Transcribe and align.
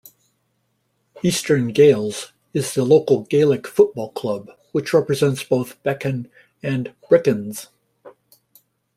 Eastern 1.21 1.67
Gaels 1.67 2.31
is 2.55 2.73
the 2.73 2.83
local 2.83 3.21
Gaelic 3.25 3.67
Football 3.67 4.11
club 4.13 4.49
which 4.71 4.93
represents 4.95 5.43
both 5.43 5.77
Bekan 5.83 6.27
and 6.63 6.95
Brickeens. 7.07 7.67